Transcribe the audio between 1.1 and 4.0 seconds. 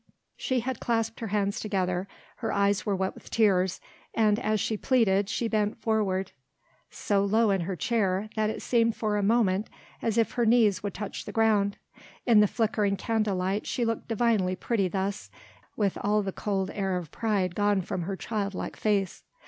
her hands together, her eyes were wet with tears,